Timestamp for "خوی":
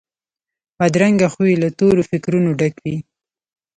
1.33-1.53